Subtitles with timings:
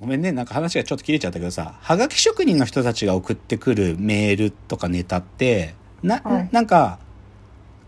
[0.00, 5.74] ごめんね、なんか話がちょっと切れちゃったけどさ、はがき職人の人たちが送ってくるメールとかネタって、
[6.04, 7.00] な、はいなんか、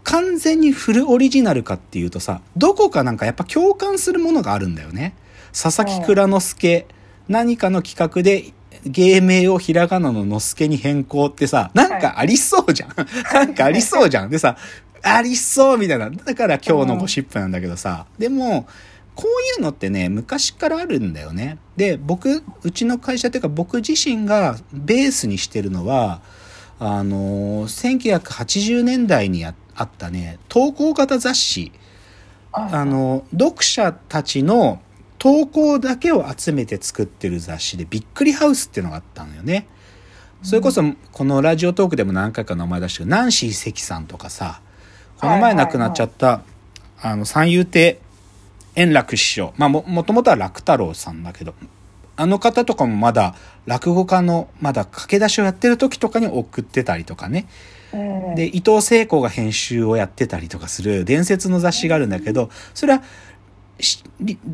[0.03, 5.15] 完全にフルオリジナルかっていうとさ、どこかなんかやっぱ共感するものがあるんだよね。
[5.53, 6.87] 佐々木蔵之介、
[7.29, 8.53] 何かの企画で
[8.85, 12.95] 芸名をひらがなの之助に変更ってさ、なんかありそうじゃん。
[13.33, 14.31] なんかありそうじゃん。
[14.31, 14.57] でさ、
[15.03, 16.11] ありそうみたいな。
[16.11, 18.67] だから今日のゴシップなんだけどさ、でも、
[19.15, 21.59] こういうのってね、昔からあるんだよね。
[21.77, 26.23] で、僕、うちの会社っていうか僕自身がベースにしてるのは、
[26.79, 31.73] あのー、1980年代にああったね、投稿型雑誌。
[32.53, 34.81] はいあの、読者たちの
[35.19, 39.67] 投稿だけを集めて作ってる雑誌で、びっくりハウスっていうのがあったのよね。
[40.43, 40.83] それこそ、
[41.13, 44.61] このラジオトークでも何回か名前出してる、ナンシー関さんとかさ、
[45.19, 46.43] この前亡くなっちゃった、
[47.01, 48.01] あの、三遊亭
[48.75, 49.53] 円楽師匠。
[49.57, 51.55] まあ、も、もともとは楽太郎さんだけど、
[52.17, 53.35] あの方とかもまだ
[53.67, 57.47] 落語家のまだ駆け出しをやってる時とかに送ってたりとかね。
[57.93, 63.03] ええで、伊藤聖子が編集をやってたりとかする伝説の雑誌があるんだけど、それは、
[63.81, 64.05] し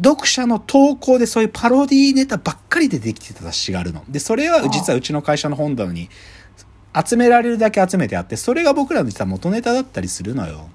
[0.04, 4.04] 読者の投稿でそういうパロディネタばっかりでできてた雑誌があるの。
[4.08, 6.08] で、それは実はうちの会社の本棚に
[7.04, 10.70] 集められるだけ集めてあって、それが僕らの実は元ネタだったりするのよ。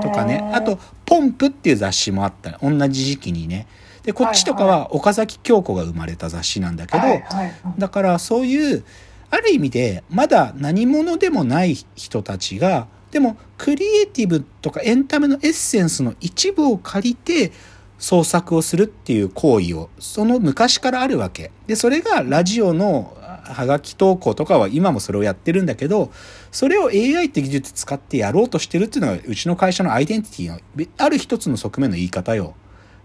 [0.00, 0.50] とかね。
[0.54, 2.58] あと、ポンプっていう雑誌もあった。
[2.62, 3.66] 同じ時期にね。
[4.02, 7.52] で、こっちとかは岡崎京子が生まれた雑誌なんだけど、はいはい。
[7.78, 8.84] だからそういう
[9.30, 17.52] ある意味でまだ何者でもない人たちがでもクリエイティブとかエンタメのエッセンスの一部を借りて
[17.98, 21.50] 創作をするっていう行為をその昔からあるわけ。
[21.66, 23.16] でそれがラジオの
[23.52, 26.10] はがき投稿とかは今もそれをやってるんだけど
[26.50, 32.54] それを AI って技術使ってやろうとしてるっていうのがうちの会社のアイデンティティのある一つの側面の言い方よ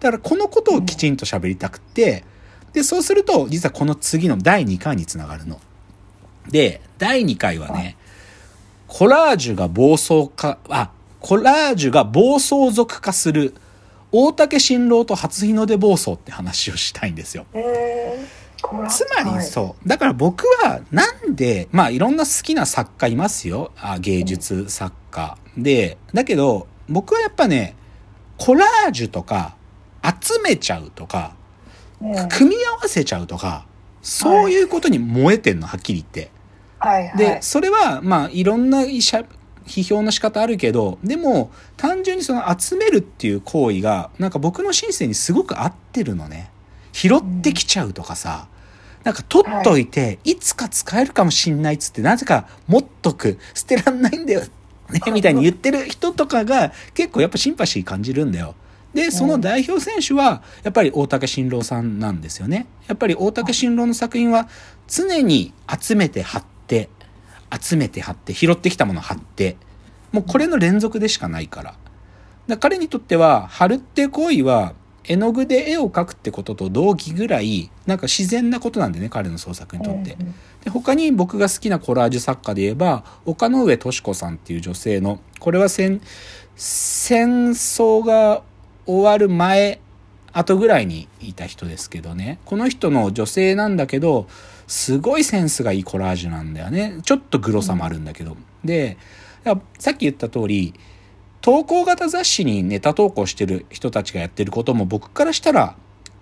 [0.02, 2.26] だからこのことをきちんと喋りたくって、
[2.74, 5.62] で、そうすると、実はこの次の第2回につながるの。
[6.50, 7.98] で、第2回はね、
[8.88, 10.90] コラージュが暴走化、あ、
[11.20, 13.54] コラージュが暴走族化する、
[14.12, 17.46] 大竹新郎と初日の出暴走って話をしたいんですよ。
[17.54, 17.91] ええこれは
[18.90, 19.88] つまりはいそう。
[19.88, 23.72] だから僕はなんで、まあいろんな好きな作家いますよ。
[23.78, 25.38] あ芸術作家。
[25.58, 27.76] で、だけど僕はやっぱね、
[28.38, 29.56] コラージュとか
[30.04, 31.36] 集めちゃうとか、
[32.00, 33.66] ね組み合わせちゃうとか、
[34.02, 36.32] そういうことに燃えてんの、はっきり言って。
[36.80, 39.24] はいはいで、それは、まあ、いろんな医者
[39.68, 46.50] 批評の仕方あるけど、でも、単純にその集めるっていう行為が、なんか僕の人生にすごく合ってるのね。
[46.92, 48.48] 拾ってきちゃうとかさ、
[49.04, 54.48] なんか取っといて、い、つか使えるかもしんないっつって、なぜか持っとく、捨てらんないんだよ、ね、
[55.12, 58.56] みたいに言ってる人とかが、結構やっぱシンパシー感じるんだよ。
[58.94, 62.68] で、その代表選手は、やっぱり大竹新郎さんなんですよね。
[62.88, 64.50] やっぱり大竹新郎の作品は、
[64.88, 66.90] 常に集めて貼って、
[67.60, 69.56] 集めて貼って、拾ってきたものを貼って、
[70.12, 71.72] もうこれの連続でしかないから。
[71.72, 71.80] だか
[72.48, 74.74] ら彼にとっては、貼るって行為は、
[75.04, 80.18] 絵の具で絵を描くってことと同義ぐらい、なんか自然なことなんでね、彼の創作にとって。
[80.64, 86.02] で他に僕が好きなコラージュ作家で言えば岡上敏子さんっていう女性のこれは戦
[86.56, 88.44] 戦争が
[88.86, 89.80] 終わる前
[90.34, 92.38] 後ぐらいにいた人ですけどね。
[92.46, 94.28] この人の女性なんだけど
[94.68, 97.00] すごいセンスがいいコラージュなんだよね。
[97.04, 98.98] ちょっとグロさもあるんだけど、で
[99.44, 100.76] やさっき言った通り
[101.42, 105.76] 投稿型雑誌にネタ投稿してる人たちがやってることも僕からしたら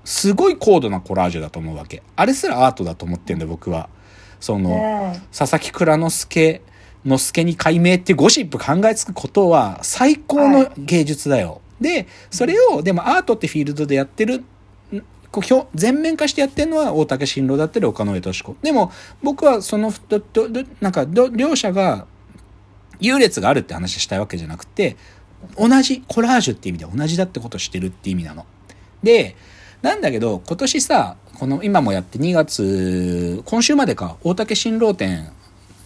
[0.06, 2.02] すごい高度なコラージュだと思うわけ。
[2.16, 3.90] あれすらアートだと思ってんだよ僕は。
[4.40, 6.62] その、ね佐々木蔵之介
[7.06, 11.62] 之助に解明ってゴシップ考えつくことは最高の芸術だよ。
[11.80, 14.44] で、それを、でもアートってフィールドでやってる、ん
[15.32, 18.56] こう表全面化してやってるのは大竹新郎だったり岡野上敏子。
[18.62, 18.92] でも
[19.24, 22.06] 僕はその、どどどなんかど両者が
[23.00, 24.98] 優劣があるって話したいわけじゃなくて、
[25.58, 28.46] 同じ、コラージュって意味で同じだってことをしてるって意味なの。
[29.04, 29.36] で、
[29.82, 35.32] なんだけど、今年さ、この今もやって2月、今週までか、大竹新郎展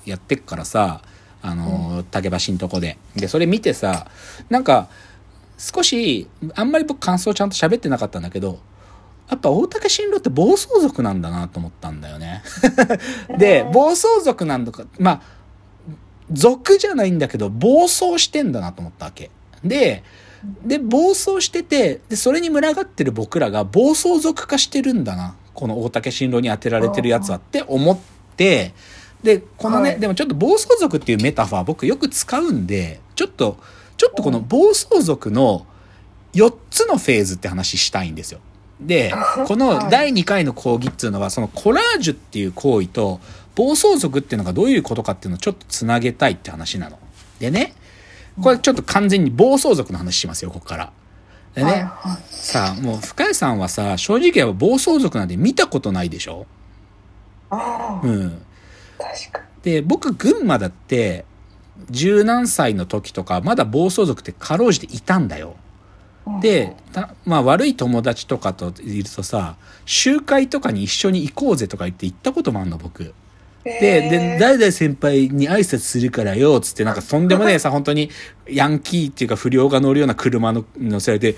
[0.05, 1.01] やってっからさ、
[1.41, 2.97] あの、竹橋のとこで。
[3.15, 4.07] で、それ見てさ、
[4.49, 4.89] なんか、
[5.57, 8.59] 少し、あんまり僕感想ちゃんと喋ってなかったんだけど、
[9.29, 12.43] やっぱ大竹新郎って暴走族なんだなと思ったんだよね。
[13.37, 15.21] で、暴走族なんだか、まあ、
[16.31, 19.29] 族じゃないんだけど、暴走してんだなと思ったわけ。
[19.63, 20.03] で、
[20.65, 25.35] で、暴走してて、で、それに群がってる僕らが暴走族化してるんだな。
[25.53, 27.97] この大竹新郎に当てられてるやつはって思っ
[28.35, 28.73] て、
[29.21, 33.57] で、このね、はいでもちょっと暴走族っていうメタファー僕よく使うんで、ちょっと、
[33.95, 35.65] ちょっとこの暴走族の
[36.33, 38.39] 4つのフェーズって話したいんですよ。
[38.81, 39.13] で、
[39.47, 43.21] この第2回の講義っていうのは、そのコラージュっていう行為と、
[43.55, 46.99] 暴走族っていうのがどういうことかっていうのをちょっとつなげたいって話なの。
[47.39, 47.73] でね、
[48.41, 50.91] これちょっと完全に暴走族の話しますよ、ここから。
[51.53, 56.47] でね、はいはいさあ、もう深谷さんはさ、正直言えば暴走族なんて見たことないでしょ？
[57.51, 58.41] ああ、うん。
[58.97, 61.25] 確かで、僕、群馬だって、
[61.89, 65.55] 十何歳の時とか、まだ暴走族ってかろうじていたんだよ。
[66.25, 66.41] に。
[66.41, 69.55] で、たまあ悪い友達とかといるとさ、
[69.85, 73.13] 集会とかに一緒に行こうぜとか言って行ったこともあんの、僕。
[73.63, 78.09] で、で、誰々先輩に挨拶するからよ、つってなんかとんでもねえさ、本当に
[78.47, 81.35] ヤンキーっていうか不良が乗るような車の乗せられて、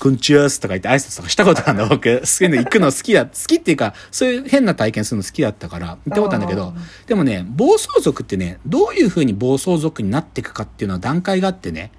[0.00, 2.26] こんにちはとか言って挨拶とかしたことあるんだ、僕。
[2.26, 6.74] そういうの行くの好きだ、好きっていうか、そういう変な体験するの好きだったから、行ったことあるんだけど、
[7.06, 11.92] でもね、暴走族ってね、どういう風に暴走族になっていくかっていうのは段階があってね、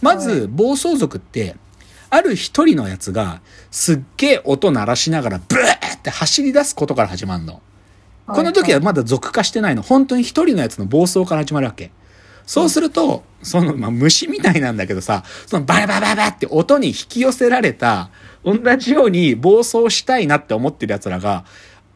[0.00, 1.56] まはず、暴走族って、
[2.08, 7.60] ある一人のやつが、すっげえ音鳴らしながら、ブーって走り出すことから始まるの。
[8.26, 9.82] この時はまだ俗化してないの。
[9.82, 11.90] 本当に一人のやつの暴走から始まるわけ。
[12.46, 18.10] そうすると、その、まあ、虫みたいなんだけどさ、そのバラバラバラって音に引き寄せられた、
[18.44, 21.44] 同じように暴走したいなって思ってる奴らが、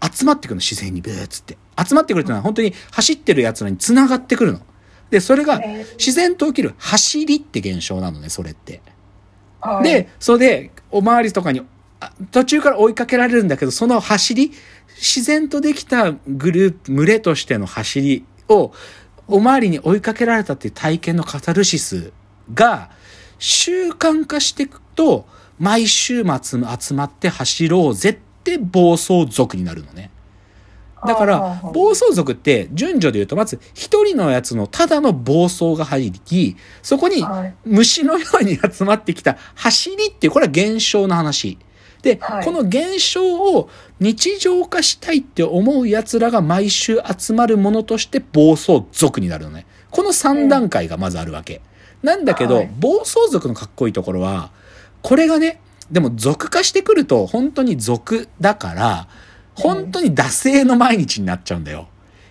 [0.02, 1.56] 集まってくるの、自然にブーっつって。
[1.82, 4.60] 集まってくるってのは本当に走ってる奴らに繋がってくるの。
[5.10, 5.60] で、それが
[5.98, 8.80] 自然と起きる走りって現象なのね、それって。
[9.60, 11.64] はい、で、それで、おまわりとかに、あ
[12.30, 14.52] 途中から追いかけられるんだけど、その走り、
[14.96, 18.72] 自然とできたグループ、群れとしての走りを、
[19.28, 22.12] おまわりに追いかけられたっていう体験のカタルシス
[22.52, 22.90] が、
[23.38, 25.26] 習慣化していくと、
[25.58, 30.10] 毎週末集まって走ろうぜって暴走族になるのね。
[31.06, 41.58] だから、暴走族って順序で言うと、まず一人のやつのただの暴走が入り、そこにはい虫のように集まってきた走りっていう、これは現象の話。
[42.02, 43.68] で、はいこの現象を
[43.98, 49.66] 日常化したいって思う奴らが毎週集まるものとして暴走族になるのね。
[49.90, 51.60] この3段階がまずあるわけ。
[52.02, 54.50] なんだけど、はい暴走族のかっこいいところは、
[55.02, 55.60] これがね、
[55.90, 59.08] でも族化してくると本当に族だから、
[59.54, 61.88] 本当に惰性の毎日になっちゃうんだよ。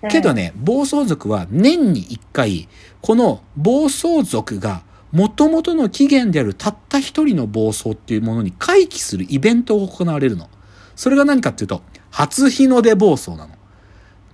[0.10, 2.70] けどね、暴走族は年に一回、
[3.02, 10.50] この暴走族が元々の起源であるたった一人の暴走っていうものに回帰するイベントが行われるの。
[10.96, 13.50] それが何かっていうと、初日の出暴走なの。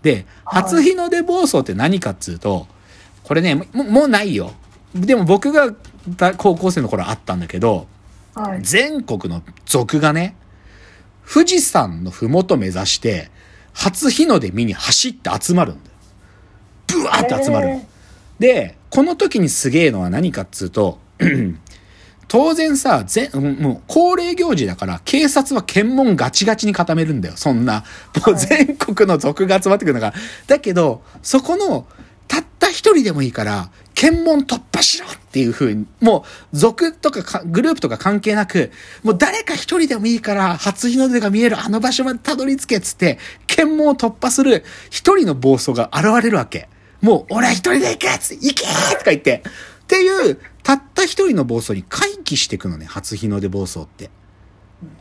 [0.02, 2.68] で、はい初日の出暴走って何かっていうと、
[3.24, 4.52] これね、もうないよ。
[4.94, 5.74] でも僕が
[6.38, 7.88] 高校生の頃あったんだけど、
[8.34, 10.36] はい、全国の族がね、
[11.28, 13.32] 富士山のふもと目指して、
[13.74, 15.96] 初日の出見に走って集まるんだよ。
[16.88, 17.74] ブワーって集まるの。
[17.74, 17.88] へ
[18.40, 21.00] で、この時にすげえのは何かっつうと、
[22.30, 27.36] 当然さ、ぜもう恒例行事だから、警察は検問ガチガチに固めるんだよ。
[27.36, 27.84] そんな、
[28.26, 30.24] もう全国の族が集まってくるんだから。
[30.48, 31.86] だけど、そこの、
[32.30, 38.72] たった一人でもいいから、検問突破しろっていう風に、もう、族とかかグループとか関係なく、
[39.04, 46.70] もう誰か一人でもいいから、初日の出が見えるあの場所までたどり着けっつって、検問を突破する一人の暴走が現れるわけ。
[47.02, 49.44] もう、俺は一人で行けっつ、行けーとか言って。
[49.84, 54.10] っていう、たった一人の暴走に回帰していくのね、初日の出暴走って。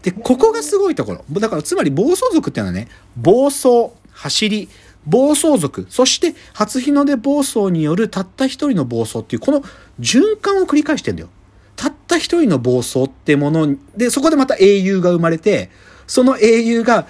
[0.03, 1.25] で、ここがすごいところ。
[1.41, 4.69] だから、つまり暴走族っていうのはね、暴走、走り、
[5.07, 9.63] 暴走族、そして初日の出暴走によるたった一人の暴走っていう、この
[10.01, 11.29] 循環を繰り返してんだよ。
[11.77, 15.71] たった一人の暴走ってもので、そこでまた英雄が生まれて、
[16.07, 17.07] その英雄が、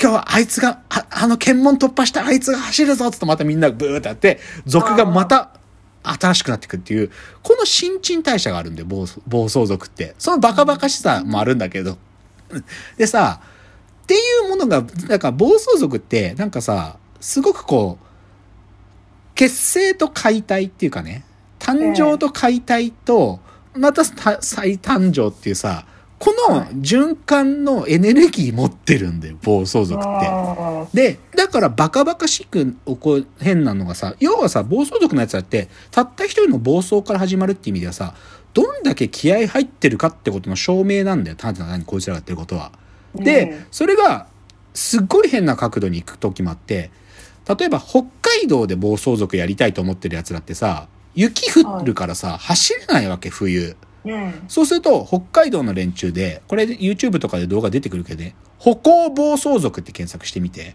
[0.00, 5.50] 今日はあいつが、ああの検問突破したあいつが走るぞっつってまたみんなブーってやって、族がまた
[6.02, 7.10] 新しくなっていくっていう、
[7.42, 10.14] この新陳代謝があるんで、暴走暴走族って。
[10.18, 11.98] そのバカバカしさもあるんだけど。
[12.96, 13.40] でさ、
[14.04, 18.06] っていうものが、だから暴走族って、なんかさ、すごくこう、
[19.34, 21.24] 結成と解体っていうかね、
[21.58, 23.40] 誕生と解体と、
[23.74, 25.84] またた再誕生っていうさ、
[26.18, 30.08] この循環のエネルギー持ってるんだよ、暴走族って。
[30.28, 38.14] あで、だからバカバカしくこう変なのがさ、要はさ、暴走族のやつだって、たった一人の暴走から始まるって意味ではさ、
[38.52, 42.72] どんだけ気合入ってるかってことの証明なんだよ、単にこいつらがやってることは。
[43.14, 44.26] ーで、うんそれが、
[44.74, 46.90] すっごい変な角度に行く時もあって、
[47.58, 53.76] 例えば北海道で暴走族やりたいと思ってる奴らってさ、雪降るからさ、走れないわけ、冬。
[54.04, 54.44] うん。
[54.48, 60.74] そうすると、北海道の連中で、これで YouTube とかで動画出てくるけどね、歩行暴走族って検索してみて、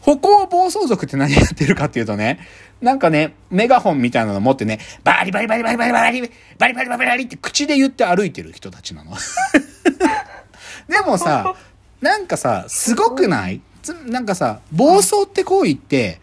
[0.00, 2.40] 歩行暴走族って何やってるかっていうとね、
[2.80, 6.20] なんかね、メガホンみたいなの持ってね、バリバリバリバリバリバリ、
[6.58, 9.12] バリバリバリバリって口で言って歩いてる人たちなの。
[10.88, 11.54] でもさ、
[12.00, 13.60] なんかさ、すごくない？
[13.82, 16.20] つなんかさ、暴走って行為って、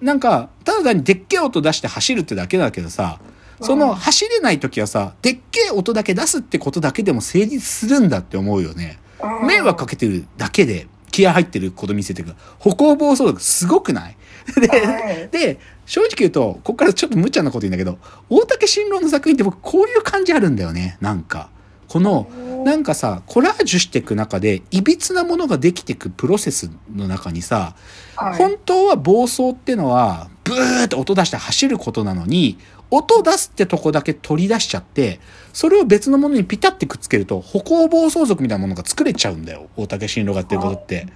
[0.00, 3.18] なんか、ただにでっけえ音出して走るってだけだけどさ、
[3.60, 8.98] その走れない時はさ、でっけえ音だけ出すってことだけでも成立するんだって思うよね。
[9.46, 12.36] 迷惑かけてるだけで気合入ってること見せてくる。
[12.58, 14.16] 歩行暴走族すごくない？
[14.60, 17.98] で、はいで、正直言うと、ここからちょっと無茶なこと言うんだけど、
[18.30, 20.96] 大竹新郎の作品って僕こういう感じあるんだよね。
[21.00, 21.50] なんか。
[21.88, 22.28] この、
[22.66, 27.74] なんかさ、コラージュしていく中で、いびつなものができていくプロセスの中にさ、
[28.14, 32.58] はい本当は暴走ってのは、ブーって音出して走ることなのに、
[32.90, 35.20] 音出すってとこだけ取り出しちゃって、
[35.52, 39.68] それを別のものにピタってくっつけると、歩行暴走族みたいなものが作れちゃうんだよ。
[39.76, 41.06] 大竹新郎がやってることって。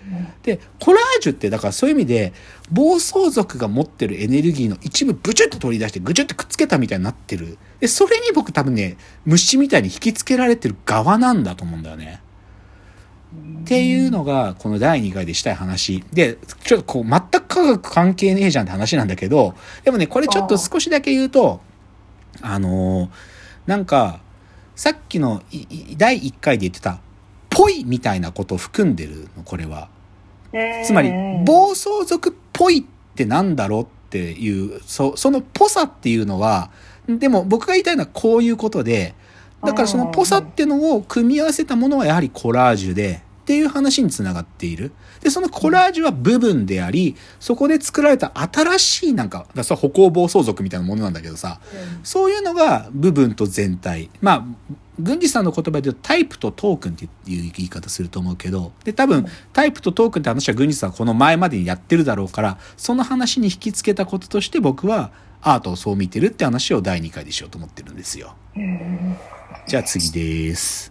[0.43, 2.33] で、コラージュって、だからそういう意味で、
[2.71, 7.59] 暴走族が持ってるエネルギーの一部ブチュって取り出して、ぐちゅってくっつけたみたいになってる。
[7.81, 12.21] で、それに僕多分ね、虫みたいに引きつけられてる側なんだと思うんだよね。
[13.63, 16.05] っていうのが、この第2回でしたい話。
[16.13, 21.61] で、ちょっとこう、全く科学関係ねえじゃんって話なんだけど、でもね、これちょっと少しだけ言うと、
[22.41, 23.09] あのー
[23.67, 24.21] なんか、
[24.75, 25.43] さっきの
[25.97, 26.99] 第1回で言ってた、
[27.51, 29.89] ぽいみたいなことを含んでるの、これは。
[30.85, 31.11] つまり、
[31.45, 36.71] 暴走族っぽいってなんだろうっていう、そそのぽさっていうのは、
[37.09, 39.15] でも僕が言いたいのはこういうことで、
[39.63, 44.93] だからそのぽさっていうのを組み合わせたものはやはりコラージュで、っていう話につながっている。
[45.21, 51.61] で、そのコラージュは部分であり、そこで作られた新しいなんか、だからそれは歩行暴走族みたいなものなんだけどさ、
[52.05, 54.11] そういうのが部分と全体。
[54.21, 54.45] まあ、
[55.01, 57.09] 軍事さんの言葉で言うとタイプとトークンってい
[57.49, 68.37] う言い方すると思うけど、で、多分タイプとトークンって話は軍事さんはこの前までにやってるだろうから、その話に引き付けたこととして僕はアートをそう見てるって話を第2回でしようと思ってるんですよ。
[68.57, 69.17] うん
[69.67, 70.91] じゃあ次です。